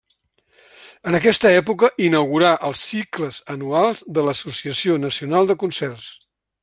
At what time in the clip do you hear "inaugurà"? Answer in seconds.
2.05-2.53